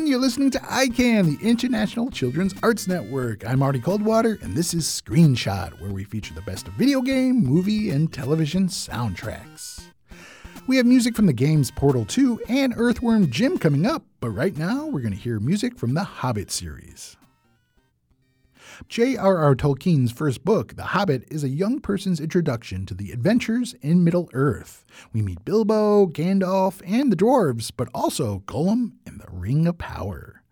everyone. 0.00 0.10
You're 0.10 0.20
listening 0.20 0.50
to 0.52 0.58
ICAN, 0.60 1.38
the 1.38 1.46
International 1.46 2.10
Children's 2.10 2.54
Arts 2.62 2.88
Network. 2.88 3.46
I'm 3.46 3.58
Marty 3.58 3.80
Coldwater, 3.80 4.38
and 4.42 4.56
this 4.56 4.72
is 4.72 4.84
Screenshot, 4.84 5.78
where 5.80 5.90
we 5.90 6.04
feature 6.04 6.32
the 6.32 6.42
best 6.42 6.68
of 6.68 6.74
video 6.74 7.02
game, 7.02 7.44
movie, 7.44 7.90
and 7.90 8.10
television 8.12 8.68
soundtracks. 8.68 9.82
We 10.66 10.76
have 10.76 10.86
music 10.86 11.14
from 11.14 11.26
the 11.26 11.32
games 11.32 11.70
Portal 11.70 12.04
2 12.06 12.42
and 12.48 12.72
Earthworm 12.76 13.30
Jim 13.30 13.58
coming 13.58 13.84
up, 13.84 14.04
but 14.20 14.30
right 14.30 14.56
now 14.56 14.86
we're 14.86 15.00
going 15.00 15.12
to 15.12 15.18
hear 15.18 15.38
music 15.38 15.78
from 15.78 15.94
the 15.94 16.04
Hobbit 16.04 16.50
series. 16.50 17.16
J.R.R. 18.88 19.54
Tolkien's 19.54 20.10
first 20.10 20.44
book, 20.44 20.74
The 20.74 20.82
Hobbit, 20.84 21.24
is 21.30 21.44
a 21.44 21.48
young 21.48 21.80
person's 21.80 22.18
introduction 22.18 22.86
to 22.86 22.94
the 22.94 23.12
adventures 23.12 23.74
in 23.82 24.02
Middle 24.02 24.28
Earth. 24.32 24.84
We 25.12 25.22
meet 25.22 25.44
Bilbo, 25.44 26.06
Gandalf, 26.06 26.80
and 26.86 27.12
the 27.12 27.16
dwarves, 27.16 27.70
but 27.76 27.88
also 27.94 28.40
Gollum 28.46 28.92
and 29.06 29.20
the 29.20 29.28
Ring 29.30 29.66
of 29.66 29.78
Power. 29.78 30.42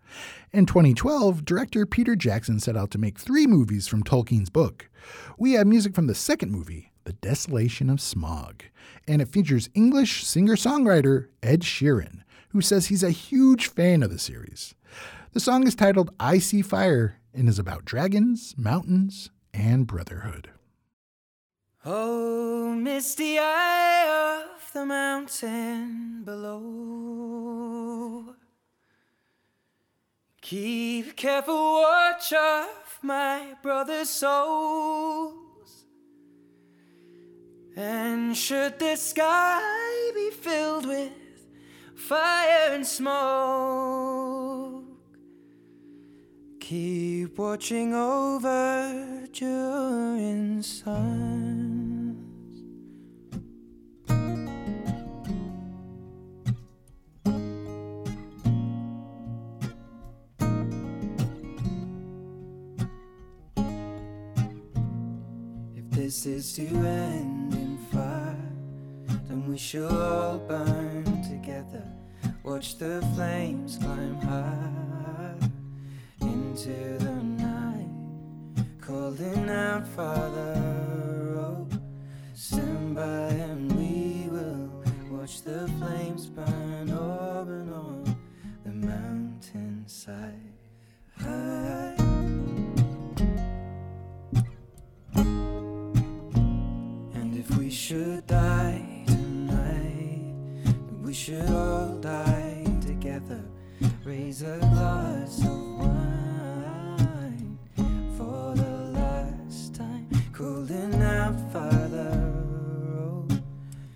In 0.51 0.65
2012, 0.65 1.43
director 1.43 1.85
Peter 1.85 2.15
Jackson 2.15 2.59
set 2.59 2.77
out 2.77 2.91
to 2.91 2.97
make 2.97 3.17
three 3.17 3.47
movies 3.47 3.87
from 3.87 4.03
Tolkien's 4.03 4.49
book. 4.49 4.89
We 5.37 5.53
have 5.53 5.67
music 5.67 5.95
from 5.95 6.07
the 6.07 6.15
second 6.15 6.51
movie, 6.51 6.91
The 7.03 7.13
Desolation 7.13 7.89
of 7.89 7.97
Smaug, 7.97 8.61
and 9.07 9.21
it 9.21 9.29
features 9.29 9.69
English 9.73 10.25
singer 10.25 10.55
songwriter 10.55 11.27
Ed 11.43 11.61
Sheeran, 11.61 12.21
who 12.49 12.61
says 12.61 12.87
he's 12.87 13.03
a 13.03 13.11
huge 13.11 13.67
fan 13.67 14.01
of 14.03 14.11
the 14.11 14.19
series. 14.19 14.75
The 15.33 15.39
song 15.39 15.67
is 15.67 15.75
titled 15.75 16.11
I 16.19 16.39
See 16.39 16.63
Fire 16.63 17.18
and 17.33 17.47
is 17.49 17.59
about 17.59 17.85
dragons, 17.85 18.55
mountains, 18.57 19.29
and 19.53 19.87
brotherhood. 19.87 20.51
Oh, 21.85 22.73
misty 22.73 23.39
eye 23.39 24.45
of 24.45 24.73
the 24.73 24.85
mountain 24.85 26.23
below. 26.25 27.79
Keep 30.41 31.15
careful 31.15 31.55
watch 31.55 32.33
of 32.33 32.99
my 33.01 33.55
brother's 33.61 34.09
souls. 34.09 35.85
And 37.75 38.35
should 38.35 38.79
the 38.79 38.95
sky 38.95 40.11
be 40.15 40.31
filled 40.31 40.87
with 40.87 41.11
fire 41.95 42.73
and 42.73 42.85
smoke, 42.85 44.83
keep 46.69 47.35
watching 47.39 47.95
over 47.95 49.27
Durin's 49.33 50.67
sons. 50.83 52.15
If 65.75 65.89
this 65.89 66.27
is 66.27 66.53
to 66.53 66.67
end 66.67 67.53
in 67.55 67.79
fire, 67.91 68.37
then 69.27 69.47
we 69.47 69.57
shall 69.57 69.87
all 69.89 70.37
burn 70.37 71.03
together. 71.23 71.83
Watch 72.43 72.77
the 72.77 73.03
flames 73.15 73.79
climb 73.81 74.21
high 74.21 74.88
into 76.49 76.97
the 76.97 77.13
night, 77.13 77.89
calling 78.81 79.49
out, 79.51 79.87
Father, 79.89 80.55
oh, 81.37 81.67
stand 82.33 82.95
by 82.95 83.29
and 83.49 83.71
we 83.73 84.27
will 84.31 84.71
watch 85.11 85.43
the 85.43 85.67
flames 85.77 86.25
burn 86.25 86.89
over 86.89 87.59
and 87.59 87.71
on 87.71 88.17
the 88.65 88.71
mountainside. 88.87 90.57
High. 91.19 91.93
And 97.13 97.37
if 97.37 97.57
we 97.57 97.69
should 97.69 98.25
die 98.25 99.03
tonight, 99.05 100.33
we 101.03 101.13
should 101.13 101.47
all 101.51 101.95
die 102.01 102.65
together. 102.81 103.43
Raise 104.03 104.41
a 104.41 104.57
glass 104.57 105.43
of 105.43 105.77
wine 105.77 106.28
Cooling 110.39 111.01
out, 111.01 111.35
Father. 111.51 112.33
Oh, 112.97 113.27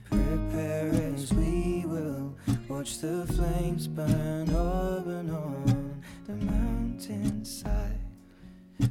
prepare 0.10 0.90
as 1.16 1.32
we 1.32 1.86
will 1.88 2.36
watch 2.68 3.00
the 3.00 3.26
flames 3.28 3.88
burn 3.88 4.50
over 4.50 5.20
and 5.20 5.32
on 5.32 6.04
the 6.28 6.36
mountainside. 6.36 7.98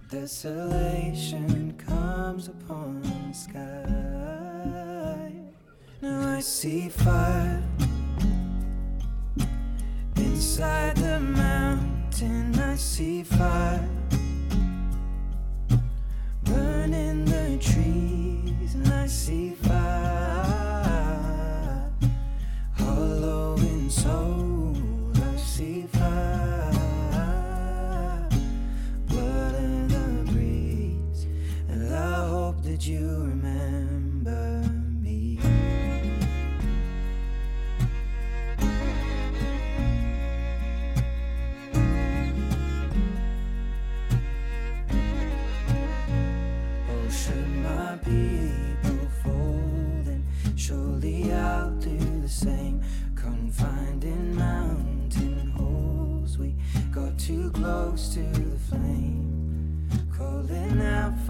Desolation 0.09 1.75
comes 1.77 2.49
upon 2.49 3.03
the 3.03 3.35
sky. 3.35 5.31
Now 6.01 6.37
I 6.37 6.41
see 6.41 6.89
fire 6.89 7.63
inside 10.17 10.97
the 10.97 11.21
mountain. 11.21 12.59
I 12.59 12.77
see 12.77 13.23
fire 13.23 13.87
trees, 17.59 18.75
and 18.75 18.89
I 18.89 19.07
see 19.07 19.51
fire 19.51 20.73
hollow 22.73 23.57
in 23.57 23.91
soul. 23.91 24.77
I 25.15 25.37
see 25.37 25.87
fire 25.87 26.71
blood 29.07 29.55
in 29.57 29.89
the 29.89 30.33
breeze, 30.33 31.27
and 31.69 31.95
I 31.95 32.29
hope 32.29 32.63
that 32.63 32.87
you 32.87 33.22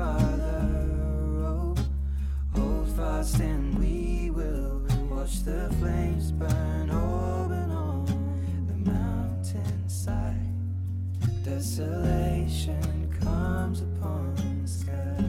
Oh, 0.05 1.75
hold 2.55 2.89
fast, 2.97 3.39
and 3.41 3.79
we 3.79 4.31
will 4.31 4.83
watch 5.09 5.45
the 5.45 5.73
flames 5.79 6.33
burn 6.33 6.91
and 6.91 7.73
on 7.73 8.07
the 8.67 8.91
mountainside. 8.91 10.37
Desolation 11.45 13.09
comes 13.21 13.83
upon 13.83 14.35
the 14.63 14.69
sky. 14.69 15.23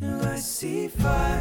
Now 0.00 0.20
I 0.30 0.36
see 0.36 0.88
fire 0.88 1.37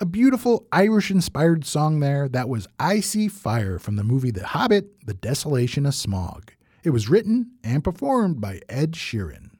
A 0.00 0.06
beautiful 0.06 0.68
Irish 0.70 1.10
inspired 1.10 1.64
song 1.64 1.98
there 1.98 2.28
that 2.28 2.48
was 2.48 2.68
I 2.78 3.00
See 3.00 3.26
Fire 3.26 3.80
from 3.80 3.96
the 3.96 4.04
movie 4.04 4.30
The 4.30 4.46
Hobbit 4.46 5.04
The 5.04 5.14
Desolation 5.14 5.84
of 5.86 5.92
Smaug. 5.92 6.50
It 6.84 6.90
was 6.90 7.08
written 7.08 7.50
and 7.64 7.82
performed 7.82 8.40
by 8.40 8.60
Ed 8.68 8.92
Sheeran. 8.92 9.50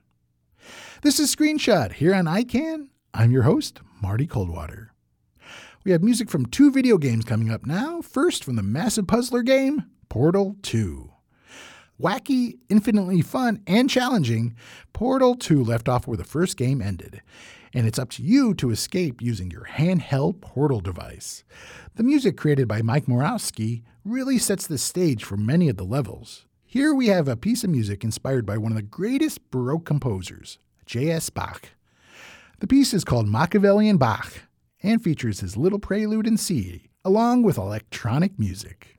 This 1.03 1.19
is 1.19 1.35
Screenshot 1.35 1.95
here 1.95 2.15
on 2.15 2.27
ICAN. 2.27 2.87
I'm 3.13 3.33
your 3.33 3.43
host, 3.43 3.81
Marty 4.01 4.29
Coldwater. 4.29 4.93
We 5.85 5.91
have 5.91 6.05
music 6.05 6.31
from 6.31 6.47
two 6.47 6.71
video 6.71 6.99
games 6.99 7.25
coming 7.25 7.51
up 7.51 7.67
now. 7.67 8.01
First, 8.01 8.45
from 8.45 8.55
the 8.55 8.63
massive 8.63 9.09
puzzler 9.09 9.43
game, 9.43 9.87
Portal 10.09 10.55
2. 10.63 11.11
Wacky, 12.01 12.59
infinitely 12.69 13.23
fun, 13.23 13.61
and 13.67 13.91
challenging, 13.91 14.55
Portal 14.93 15.35
2 15.35 15.65
left 15.65 15.89
off 15.89 16.07
where 16.07 16.17
the 16.17 16.23
first 16.23 16.57
game 16.57 16.81
ended, 16.81 17.23
and 17.73 17.87
it's 17.87 17.99
up 17.99 18.11
to 18.11 18.23
you 18.23 18.55
to 18.55 18.71
escape 18.71 19.21
using 19.21 19.51
your 19.51 19.65
handheld 19.65 20.41
portal 20.41 20.81
device. 20.81 21.45
The 21.97 22.03
music 22.03 22.37
created 22.37 22.69
by 22.69 22.83
Mike 22.83 23.07
Morasky 23.07 23.83
really 24.05 24.39
sets 24.39 24.67
the 24.67 24.79
stage 24.79 25.25
for 25.25 25.37
many 25.37 25.69
of 25.69 25.77
the 25.77 25.85
levels. 25.85 26.47
Here 26.65 26.93
we 26.95 27.07
have 27.09 27.29
a 27.29 27.37
piece 27.37 27.65
of 27.65 27.71
music 27.71 28.05
inspired 28.05 28.45
by 28.45 28.59
one 28.59 28.73
of 28.73 28.77
the 28.77 28.83
greatest 28.83 29.51
Baroque 29.51 29.85
composers, 29.85 30.59
J.S. 30.87 31.31
Bach. 31.31 31.71
The 32.61 32.67
piece 32.67 32.93
is 32.93 33.05
called 33.05 33.29
Machiavellian 33.29 33.99
Bach 33.99 34.43
and 34.83 35.03
features 35.03 35.41
his 35.41 35.57
little 35.57 35.79
prelude 35.79 36.27
in 36.27 36.37
C, 36.37 36.91
along 37.05 37.43
with 37.43 37.57
electronic 37.57 38.39
music. 38.39 38.99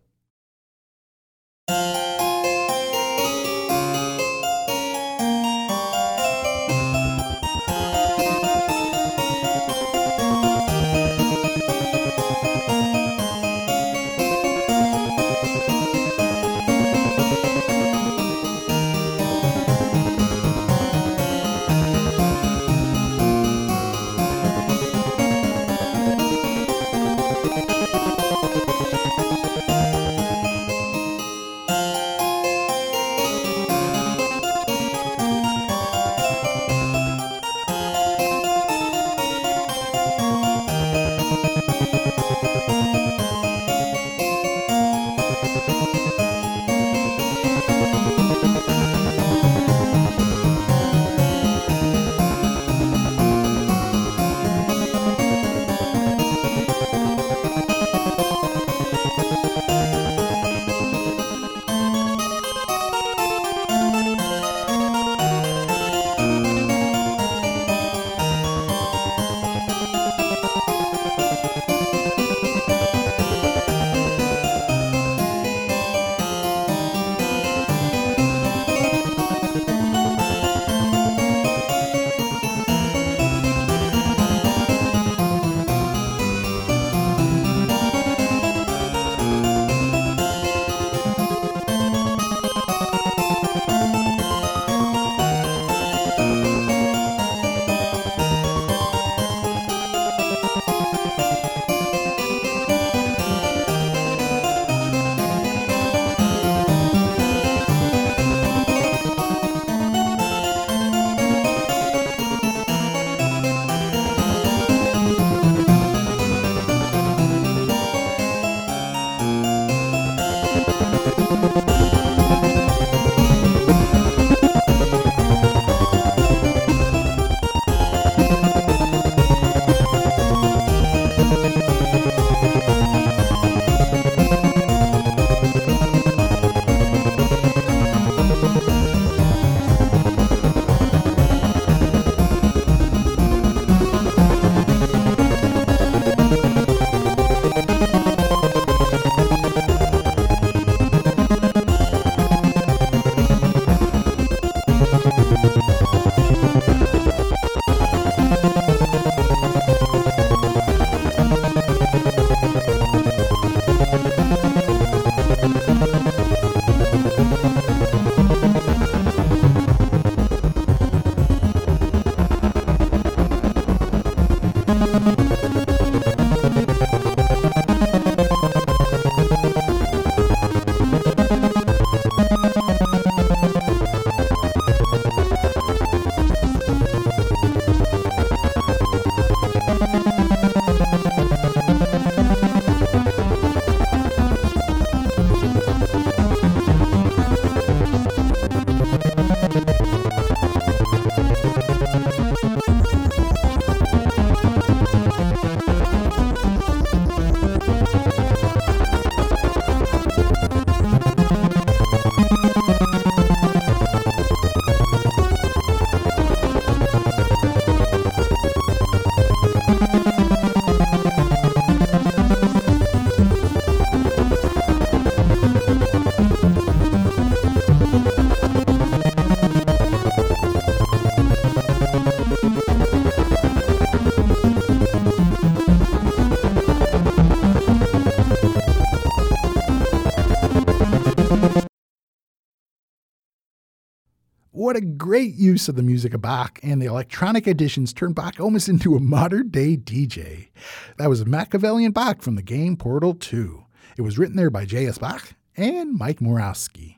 What 244.60 244.76
a 244.76 244.82
great 244.82 245.36
use 245.36 245.70
of 245.70 245.78
the 245.78 245.84
music 245.84 246.14
of 246.14 246.22
Bach, 246.22 246.60
and 246.62 246.82
the 246.82 246.86
electronic 246.86 247.48
additions 247.48 247.94
turned 247.94 248.16
Bach 248.16 248.42
almost 248.42 248.68
into 248.68 248.98
a 248.98 249.00
modern 249.00 249.48
day 249.48 249.78
DJ. 249.78 250.50
That 250.98 251.08
was 251.08 251.26
Machiavellian 251.26 251.94
Bach 251.94 252.22
from 252.22 252.36
the 252.36 252.42
game 252.42 252.76
Portal 252.76 253.14
2. 253.14 253.64
It 253.96 254.02
was 254.02 254.18
written 254.18 254.36
there 254.36 254.50
by 254.50 254.66
J.S. 254.66 254.98
Bach 254.98 255.34
and 255.56 255.98
Mike 255.98 256.20
Morasky. 256.20 256.98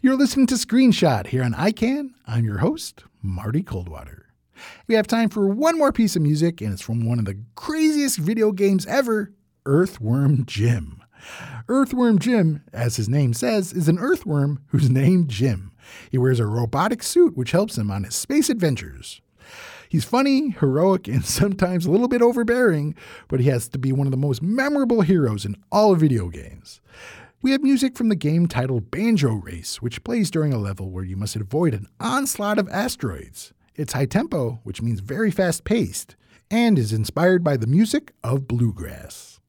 You're 0.00 0.16
listening 0.16 0.46
to 0.46 0.54
Screenshot 0.54 1.26
here 1.26 1.42
on 1.42 1.52
ICAN. 1.52 2.12
I'm 2.26 2.46
your 2.46 2.60
host, 2.60 3.04
Marty 3.20 3.62
Coldwater. 3.62 4.28
We 4.86 4.94
have 4.94 5.06
time 5.06 5.28
for 5.28 5.46
one 5.46 5.76
more 5.76 5.92
piece 5.92 6.16
of 6.16 6.22
music, 6.22 6.62
and 6.62 6.72
it's 6.72 6.80
from 6.80 7.06
one 7.06 7.18
of 7.18 7.26
the 7.26 7.38
craziest 7.56 8.16
video 8.16 8.52
games 8.52 8.86
ever 8.86 9.34
Earthworm 9.66 10.46
Jim. 10.46 11.02
Earthworm 11.68 12.18
Jim, 12.18 12.62
as 12.72 12.96
his 12.96 13.08
name 13.08 13.34
says, 13.34 13.74
is 13.74 13.86
an 13.86 13.98
earthworm 13.98 14.62
who's 14.68 14.88
named 14.88 15.28
Jim. 15.28 15.72
He 16.10 16.18
wears 16.18 16.40
a 16.40 16.46
robotic 16.46 17.02
suit 17.02 17.36
which 17.36 17.52
helps 17.52 17.76
him 17.76 17.90
on 17.90 18.04
his 18.04 18.14
space 18.14 18.48
adventures. 18.48 19.20
He's 19.88 20.04
funny, 20.04 20.50
heroic, 20.50 21.06
and 21.08 21.24
sometimes 21.24 21.86
a 21.86 21.90
little 21.90 22.08
bit 22.08 22.22
overbearing, 22.22 22.94
but 23.28 23.40
he 23.40 23.48
has 23.48 23.68
to 23.68 23.78
be 23.78 23.92
one 23.92 24.06
of 24.06 24.10
the 24.10 24.16
most 24.16 24.42
memorable 24.42 25.02
heroes 25.02 25.44
in 25.44 25.56
all 25.70 25.94
video 25.94 26.28
games. 26.28 26.80
We 27.42 27.50
have 27.50 27.62
music 27.62 27.96
from 27.96 28.08
the 28.08 28.16
game 28.16 28.48
titled 28.48 28.90
Banjo 28.90 29.34
Race, 29.34 29.82
which 29.82 30.02
plays 30.02 30.30
during 30.30 30.52
a 30.52 30.58
level 30.58 30.90
where 30.90 31.04
you 31.04 31.16
must 31.16 31.36
avoid 31.36 31.74
an 31.74 31.86
onslaught 32.00 32.58
of 32.58 32.68
asteroids. 32.70 33.52
It's 33.76 33.92
high 33.92 34.06
tempo, 34.06 34.60
which 34.62 34.80
means 34.80 35.00
very 35.00 35.30
fast 35.30 35.64
paced, 35.64 36.16
and 36.50 36.78
is 36.78 36.92
inspired 36.92 37.44
by 37.44 37.56
the 37.56 37.66
music 37.66 38.12
of 38.22 38.48
bluegrass. 38.48 39.40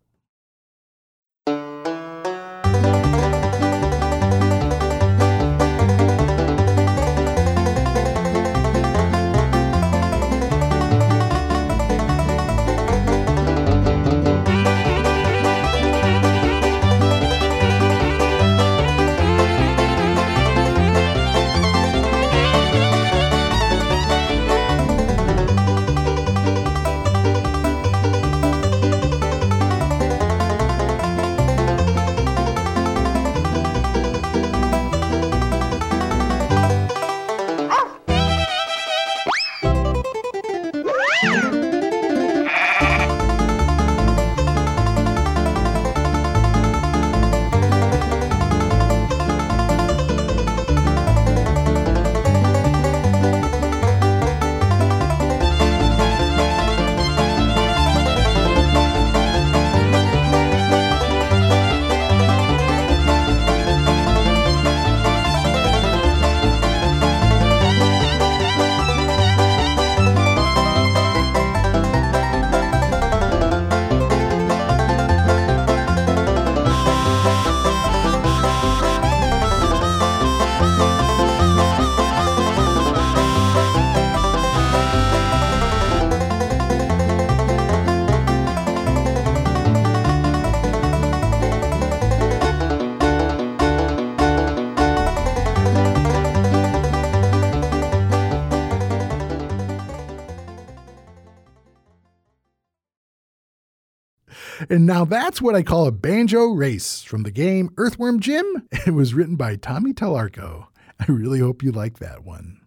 And 104.75 104.85
now 104.85 105.05
that's 105.05 105.41
what 105.41 105.55
I 105.55 105.63
call 105.63 105.87
a 105.87 105.91
banjo 105.93 106.47
race 106.47 107.01
from 107.01 107.23
the 107.23 107.31
game 107.31 107.69
Earthworm 107.77 108.19
Jim. 108.19 108.67
It 108.85 108.93
was 108.93 109.13
written 109.13 109.37
by 109.37 109.55
Tommy 109.55 109.93
Tallarico. 109.93 110.67
I 110.99 111.05
really 111.07 111.39
hope 111.39 111.63
you 111.63 111.71
like 111.71 111.99
that 111.99 112.25
one. 112.25 112.59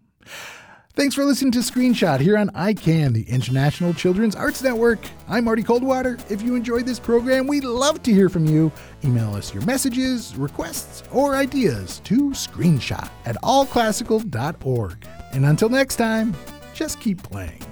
Thanks 0.94 1.14
for 1.14 1.26
listening 1.26 1.52
to 1.52 1.58
Screenshot 1.58 2.20
here 2.20 2.38
on 2.38 2.48
ICAN, 2.52 3.12
the 3.12 3.28
International 3.28 3.92
Children's 3.92 4.34
Arts 4.34 4.62
Network. 4.62 5.00
I'm 5.28 5.44
Marty 5.44 5.62
Coldwater. 5.62 6.16
If 6.30 6.40
you 6.40 6.54
enjoyed 6.54 6.86
this 6.86 6.98
program, 6.98 7.46
we'd 7.46 7.64
love 7.64 8.02
to 8.04 8.10
hear 8.10 8.30
from 8.30 8.46
you. 8.46 8.72
Email 9.04 9.34
us 9.34 9.52
your 9.52 9.62
messages, 9.66 10.34
requests, 10.34 11.02
or 11.12 11.34
ideas 11.34 12.00
to 12.04 12.30
screenshot 12.30 13.10
at 13.26 13.36
allclassical.org. 13.42 15.06
And 15.34 15.44
until 15.44 15.68
next 15.68 15.96
time, 15.96 16.34
just 16.72 17.00
keep 17.00 17.22
playing. 17.22 17.62